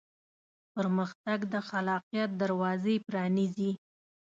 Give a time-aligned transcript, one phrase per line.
[0.75, 3.71] پرمختګ د خلاقیت دروازې پرانیزي.